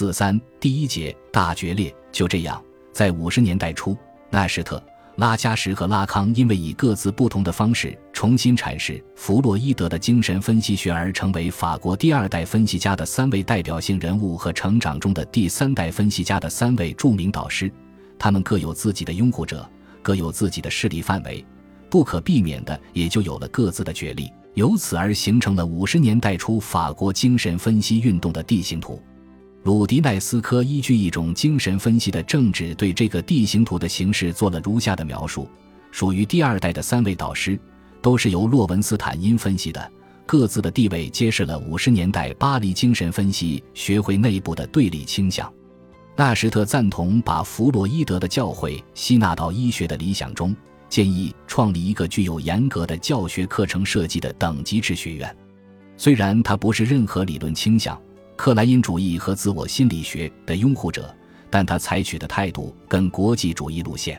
[0.00, 1.94] 四三第一节大决裂。
[2.10, 3.94] 就这样，在五十年代初，
[4.30, 4.82] 纳什特、
[5.16, 17.70] 拉加什和拉康因为以各自不同的方式重新阐释弗洛伊德的精神分析学而成为法国第二代分析家的三位代表性人物和成长中的第三代分析家的三位著名导师。
[18.18, 19.68] 他们各有自己的拥护者，
[20.00, 21.44] 各有自己的势力范围，
[21.90, 28.98] 不可避免的也就有了各自的角力，由此而形成了五十年代初法国精神分析运动的地形图。
[29.62, 35.46] 鲁迪奈斯科依据一种精神分析的政治，对这个地形图的形式做了如下的描述：
[35.90, 37.60] 属于第二代的三位导师，
[38.00, 39.92] 都是由洛文斯坦因分析的，
[40.24, 45.52] 各自的地位揭示了五十年代巴黎精神分析学会内部的对立倾向。
[46.16, 50.56] 纳什特赞同把弗洛伊德的教诲吸纳到医学的理想中，
[50.88, 55.36] 建议创立一个具有严格的教学课程设计的等级制学院。
[55.98, 58.00] 虽然他不是任何理论倾向。
[58.40, 61.14] 克莱因主义和自我心理学的拥护者，
[61.50, 64.18] 但他采取的态度跟国际主义路线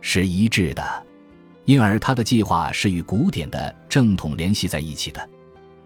[0.00, 1.06] 是一致的，
[1.64, 5.28] 因而他的计划是与古典的正统联系在一起的。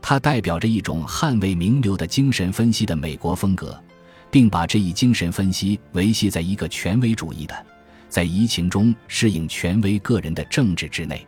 [0.02, 3.82] 他代表着一种捍卫名流的精神分析的美国风格，
[4.30, 7.66] 并把这一精神分析维系在一个权威主义的，
[8.06, 11.26] 在移情中适应权威个人的政治之内。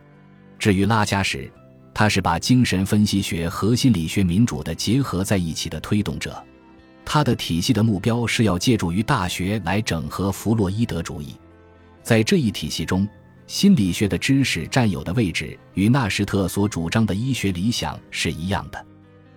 [0.58, 1.50] 至于拉加什。
[1.94, 6.44] 他是把精神分析学和心理学民主的结合在一起的推动者，
[7.04, 11.36] 他的体系的目标是要借助于大学来整合弗洛伊德主义。
[12.02, 13.08] 在这一体系中，
[13.46, 18.86] 心理学的知识占有的位置与纳什特所主张的医学理想是一样的。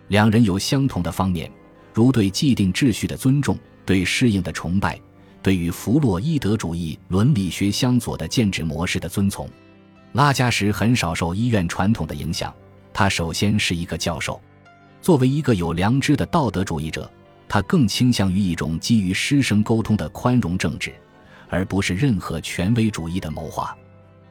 [0.08, 1.52] 两人有相同的方面，
[1.94, 5.00] 如对既定秩序的尊重、对适应的崇拜、
[5.44, 9.47] 对与弗洛伊德主义伦理学相左的建制模式的遵从。
[10.17, 12.51] 拉加什很少受医院传统的影响，
[12.91, 14.41] 他首先是一个教授。
[14.99, 17.07] 作为一个有良知的道德主义者，
[17.47, 20.91] 他更倾向于一种基于师生沟通的宽容政治，
[21.49, 23.77] 而不是任何权威主义的谋划。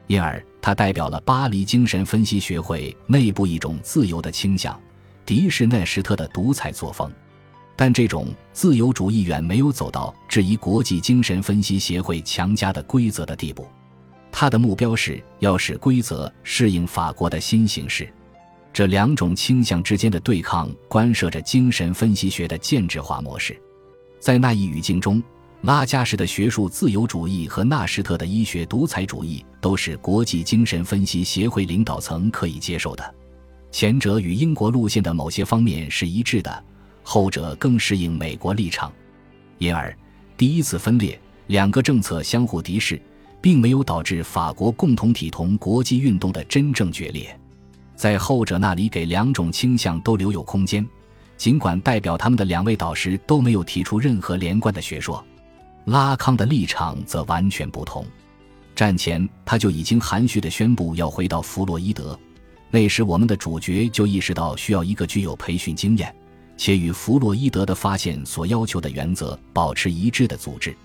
[0.07, 4.77] 因而，他代表了巴黎精神分析学会内部一种自由的倾向，
[5.25, 7.09] 迪士奈什特的独裁作风。
[7.77, 13.65] 但这种自由主义远没有走到质疑国际精神分析协会强加的规则的地步。
[14.39, 18.07] 他的目标是要使规则适应法国的新形势，
[18.71, 23.59] 这两种倾向之间的对抗关涉着精神分析学的建制化模式。
[24.19, 25.23] 在那一语境中，
[25.63, 33.15] 拉加什的学术自由主义和纳什特的医学独裁主义都是国际精神分析协会领导层可以接受的。
[33.71, 36.63] 前者与英国路线的某些方面是一致的，
[37.01, 38.93] 后者更适应美国立场。
[39.57, 39.91] 因而，
[40.37, 43.01] 第一次分裂，两个政策相互敌视。
[43.47, 47.33] 并没有导致法国共同体同国际运动的真正决裂，
[47.95, 50.85] 在后者那里给两种倾向都留有空间，
[51.37, 55.25] 尽管代表他们的两位导师都没有提出任何连贯的学说。
[55.85, 58.05] 拉康的立场则完全不同，
[58.75, 62.19] 战前他就已经含蓄地宣布要回到弗洛伊德，
[62.69, 66.13] 那时我们的主角就意识到需要一个具有培训经验
[66.57, 70.75] 且与弗洛伊德的发现所要求的原则保持一致的组织。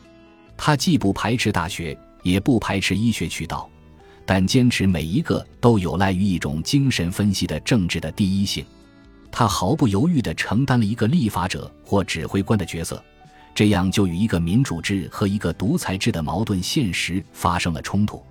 [0.57, 1.99] 他既不排斥大学。
[2.23, 3.69] 也不排斥医学渠道，
[4.25, 8.65] 但坚持每一个都有赖于一种精神分析的政治的第一性。
[9.31, 13.03] 他毫不犹豫地承担了一个立法者或指挥官的角色，
[13.55, 18.23] 这样就与一个民主制和一个独裁制的矛盾现实发生了冲突。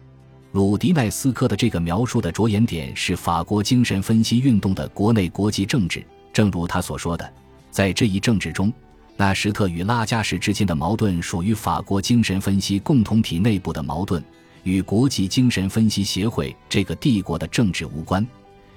[0.52, 7.34] 鲁迪奈斯科的这个描述的着眼点是法国精神分析运动的国内国际政治，正如他所说的，
[7.72, 8.72] 在这一政治中。
[9.22, 14.24] 纳什特与拉加什之间的矛盾属于法国精神分析共同体内部的矛盾，
[14.64, 18.26] 与国际精神分析协会这个帝国的政治无关，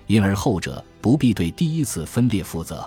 [0.06, 2.87] 因而后者不必对第一次分裂负责。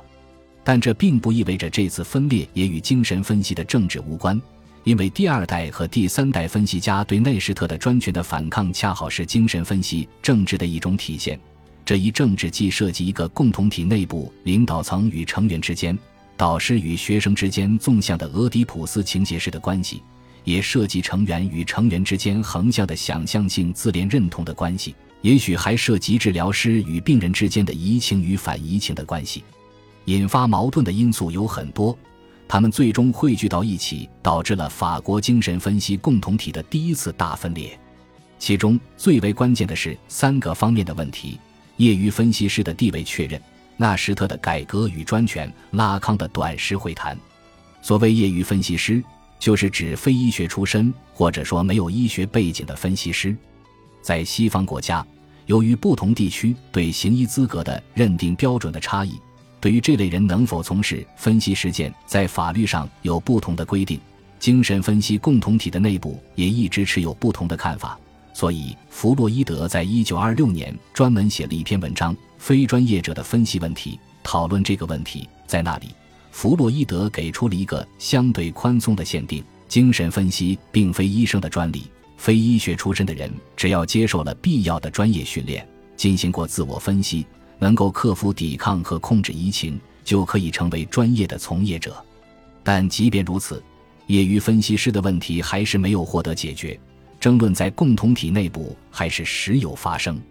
[0.64, 4.40] 但这并不意味着这次分裂也与精神分析的政治无关，
[4.84, 11.40] 因为第二代和第三代分析家对内什特的专权的反抗，恰好是精神分析政治的一种体现。
[11.84, 15.98] 这一政治既涉及一个共同体内部领导层与成员之间。
[16.38, 20.04] 导师与学生之间纵向的俄狄浦斯情节式的关系，
[20.44, 29.44] 也涉及成员与成员之间横向的想象性自恋认同的关系，也许还涉及治疗师与病人之间的移情与反移情的关系。
[30.06, 31.98] 引发矛盾的因素有很多，
[32.48, 37.78] 他们最终汇聚到一起，导致了法国精神分析共同体的第一次大分裂。
[38.38, 41.40] 其中最为关键的是三个方面的问题：
[41.78, 43.42] 业余分析师的地位确认。
[43.78, 47.18] 纳什特的改革与专权，拉康的短时会谈。
[47.82, 49.02] 所谓业余分析师，
[49.40, 53.36] 就是指非医学出身或者说没有医学背景的分析师。
[54.02, 55.06] 在西方国家，
[55.46, 59.20] 由于不同地区对行医资格的认定标准的差异，
[59.62, 64.00] 对于这类人能否从事分析实践，在法律上有不同的规定。
[64.40, 67.98] 精神分析共同体的内部也一直持有不同的看法，
[68.34, 75.28] 所以弗洛伊德在一九二六年专门写了一篇文章《非专业者的分析问题》，讨论这个问题。
[75.46, 75.88] 在那里，
[76.32, 81.84] 弗洛伊德给出了一个相对宽松的限定：精神分析并非医生的专利，
[82.18, 87.26] 非医学出身的人只要接受了必要的专业训练，进行过自我分析。
[87.60, 91.96] 能够克服抵抗和控制移情，就可以成为专业的从业者。
[92.64, 93.64] 但即便如此，
[94.06, 96.80] 业余分析师的问题还是没有获得解决，
[97.20, 100.22] 争论在共同体内部还是时有发生。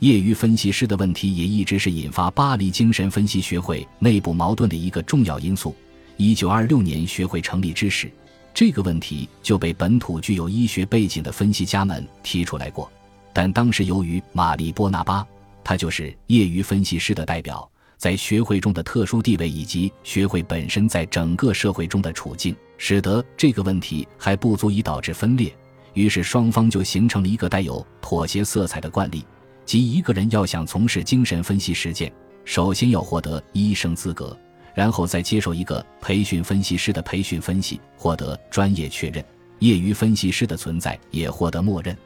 [0.00, 5.76] 业余分析师的问题也一直是引发巴黎精神分析学会内部矛盾的一个重要因素。
[6.16, 8.10] 一九二六年学会成立之时，
[8.54, 12.90] 这个问题就被本土具有医学背景的分析家们提出来过，
[13.34, 15.26] 但当时由于玛丽波拿巴。
[15.62, 25.54] 他就是业余分析师的代表，在学会中的特殊地位以及学会本身在整个社会中的处境，使得这个问题还不足以导致分裂。
[25.92, 29.22] 于是双方就形成了一个带有妥协色彩的惯例，
[29.70, 32.12] 即一个人要想从事精神分析实践，
[32.44, 34.36] 首先要获得医生资格，
[34.74, 39.24] 然后再接受一个培训分析师的培训分析，获得专业确认。
[39.60, 41.96] 业余分析师的存在也获得默认。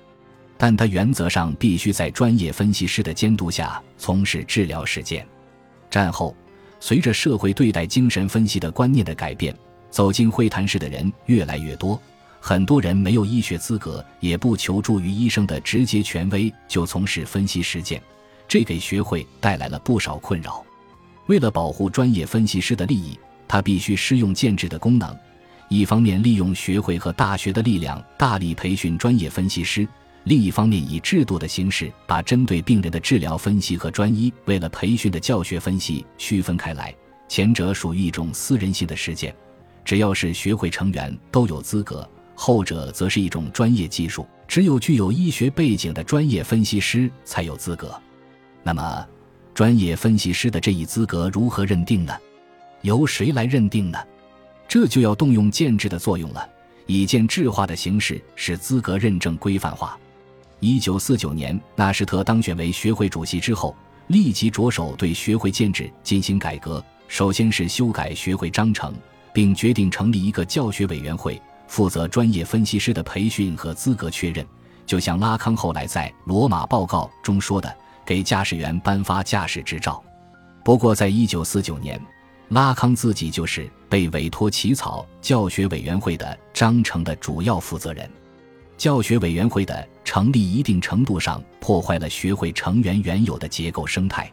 [0.58, 5.26] 但他原则上必须在专业分析师的监督下从事治疗实践。
[5.88, 6.36] 战后，
[6.80, 9.56] 随着社会对待精神分析的观念的改变，
[9.88, 11.98] 走进会谈室的人越来越多。
[12.46, 18.02] 很多人没有医学资格，也不求助于医生的直接权威就从事分析实践，
[18.46, 20.62] 这给学会带来了不少困扰。
[21.24, 23.18] 为了保护专业分析师的利益，
[23.48, 25.16] 他必须施用建制的功能，
[25.70, 29.88] 一方面利用学会和大学的力量大力培训专业分析师。
[30.24, 36.94] 另一方面，以制度的形式把针对病人的治疗分析和专一为了培训的教学分析区分开来。
[37.26, 39.34] 前者属于一种私人性的实践，
[39.82, 48.00] 只要是学会成员都有资格；后者则是一种专业技术，只有具有医学背景的专业分析师才有资格。
[48.62, 49.06] 那么，
[49.54, 52.12] 专业分析师的这一资格如何认定呢？
[52.82, 53.98] 由谁来认定呢？
[54.66, 56.48] 这就要动用建制的作用了，
[56.86, 59.98] 以建制化的形式使资格认证规范化。
[60.60, 63.76] 一九四九年，纳什特当选为学会主席之后，
[64.08, 66.82] 立即着手对学会建制进行改革。
[67.06, 68.92] 首先是修改学会章程，
[69.32, 74.46] 并决定成立一个教学委员会，负责专业分析师的培训和资格确认。
[74.86, 77.74] 就像拉康后来在《罗马报告》中说的
[78.04, 80.02] ：“给驾驶员颁发驾驶执照。”
[80.62, 82.00] 不过，在一九四九年，
[82.50, 88.08] 拉康自己就是被委托起草教学委员会的章程的主要负责人。
[88.76, 94.30] 教学委员会的成立一定程度上破坏了学会成员原有的结构生态。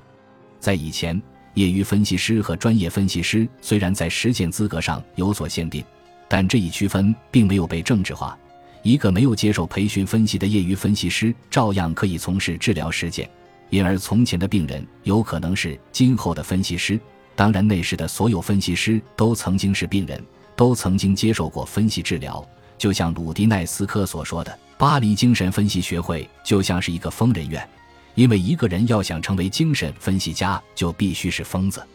[0.60, 1.22] 在以前，
[1.54, 5.84] 业余分析师和专业分析师虽然在实践资格上有所限定，
[6.32, 8.38] 但这一区分并没有被政治化。
[8.84, 13.30] 一个没有接受培训分析的业余分析师照样可以从事治疗实践，
[13.70, 16.98] 因而从前的病人有可能是今后的分析师。
[17.36, 20.24] 当然，那时的所有分析师都曾经是病人，
[20.56, 22.42] 都曾经接受过分析治疗。
[22.78, 27.68] 就像鲁迪奈斯科所说的，巴黎精神分析学会就像是一个疯人院，
[28.16, 31.86] 因为一个人要想成为精神分析家，就必须是疯子。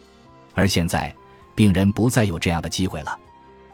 [0.53, 1.11] 而现在，
[1.55, 3.17] 病人不再有这样的机会了。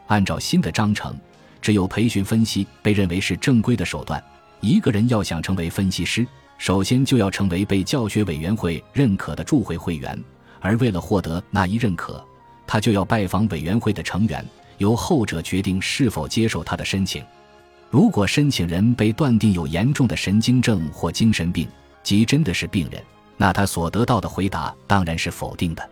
[0.06, 1.18] 按照新的章程，
[1.62, 4.22] 只有培训分析被认为是正规的手段。
[4.60, 6.26] 一个人要想成为分析师，
[6.58, 10.18] 首先就要成为被教学委员会认可的驻会会员，
[10.60, 12.24] 而为了获得那一认可，
[12.66, 14.44] 他就要拜访委员会的成员。
[14.78, 17.22] 由后者决定是否接受他的申请。
[17.90, 21.68] 如果申请人被断定有严重的神经症或精神病，
[22.02, 23.00] 即真的是病人，
[23.36, 25.90] 那他所得到的回答当然是否定的。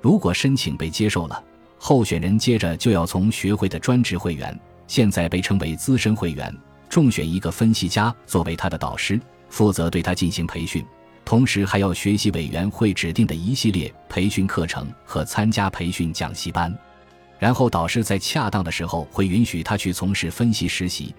[0.00, 1.40] 如果申请被接受了，
[1.78, 6.54] 候选人接着就要从学会的专职会员（现在被称为资深会员）
[6.88, 10.84] 中选一个分析家作为他的导师，负责对他进行培训，
[11.24, 16.76] 同时还要学习委员会指定的一系列培训课程和参加培训讲习班。
[17.38, 21.14] 然后导师在恰当的时候会允许他去从事分析实习，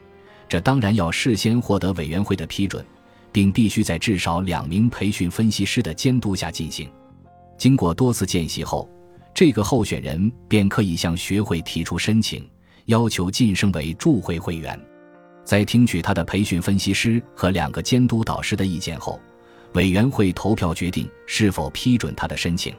[0.50, 2.84] 这当然要事先获得委员会的批准，
[3.32, 6.90] 并必须在至少两名培训分析师的监督下进行。
[7.56, 8.90] 经过多次见习后，
[9.38, 12.44] 这个候选人便可以向学会提出申请，
[12.86, 14.76] 要求晋升为驻会会员。
[15.46, 19.22] 在听取他的培训分析师和两个监督导师的意见后，
[19.74, 22.74] 委员会投票决定是否批准他的申请。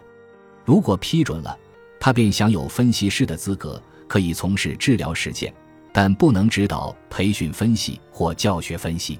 [0.65, 1.57] 如果批准了，
[2.01, 5.55] 他便享有分析师的资格，可以从事治疗实践，
[5.93, 9.17] 但不能指导、培训分析或教学分析。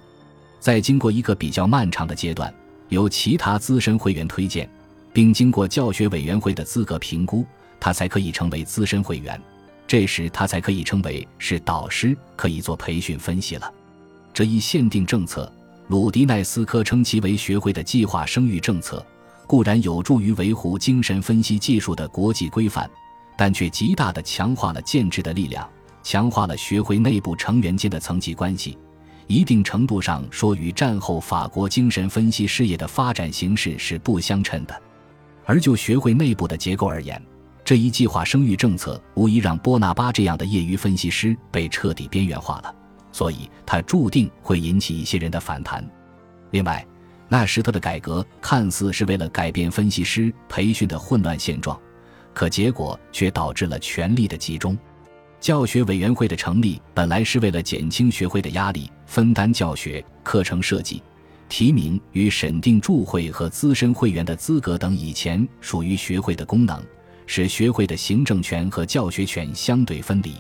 [0.59, 2.53] 在经过一个比较漫长的阶段，
[2.89, 4.69] 由其他资深会员推荐，
[5.13, 7.45] 并经过教学委员会的资格评估，
[7.81, 9.41] 他才可以成为资深会员。
[9.87, 13.73] 这时，他才可以称为是导师，可以做培训分析了。
[14.35, 15.51] 这一限定政策，
[15.89, 19.05] 鲁迪奈斯科称其为学会的计划生育政策，
[19.47, 22.89] 固然有助于维护精神分析技术的国际规范，
[23.37, 25.67] 但却极大地强化了建制的力量，
[26.03, 28.77] 强化了学会内部成员间的层级关系。
[29.27, 34.83] 一定程度上说，与战后法国精神分析事业的发展形势是不相称的。
[35.49, 37.21] 而就学会内部的结构而言，
[37.65, 42.75] 这一计划生育政策无疑让波拿巴这样的业余分析师被彻底边缘化了，
[43.13, 45.83] 所以他注定会引起一些人的反弹。
[46.51, 46.87] 另外，
[47.31, 51.81] 纳什特的改革看似是为了改变分析师培训的混乱现状，
[52.35, 54.77] 可结果却导致了权力的集中。
[55.41, 61.03] 教学委员会的成立本来是为了减轻学会的压力，分担教学、课程设计、
[61.49, 66.83] 提名与审定助会和资深会员的资格等以前属于学会的功能，
[67.27, 70.35] 使学会的行政权和教学权相对分离。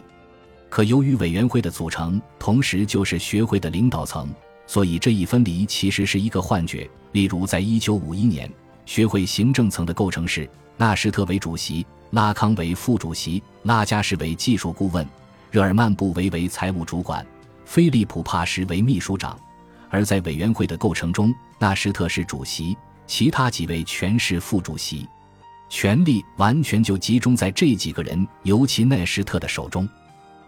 [0.69, 4.29] 可由于委员会的组成同时就是学会的领导层，
[4.67, 6.88] 所以这一分离其实是一个幻觉。
[7.12, 8.50] 例如，在一九五一年，
[8.85, 11.87] 学会行政层的构成是纳什特为主席。
[12.11, 15.07] 拉康为副主席，拉加什为技术顾问，
[15.50, 17.27] 热尔曼布维为财务主管，
[17.67, 19.38] 菲利普帕什为秘书长。
[19.90, 22.76] 而在委员会的构成中，纳什特是主席，
[23.07, 25.09] 其他几位全是副主席，
[25.68, 29.88] 权力完全就集中在这几个人，尤其纳什特的手中。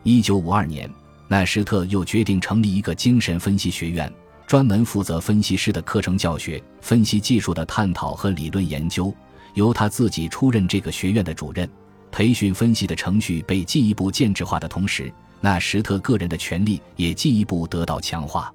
[0.02, 0.90] 一九五二年，
[1.28, 4.12] 纳什特又决定成立一个精神分析学院，
[4.46, 9.14] 专门负责分析师的课程教学、分析技术的探讨和理论研究。
[9.54, 11.68] 由他自己出任这个学院的主任，
[12.12, 18.52] 培训分析的程序被进一步建制化的同时，纳什特个人的权力也进一步得到强化。